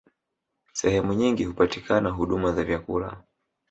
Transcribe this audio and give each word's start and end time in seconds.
Sehemu 0.73 1.13
nyingi 1.13 1.45
hupatikana 1.45 2.09
huduma 2.09 2.51
za 2.53 2.63
vyakula 2.63 3.23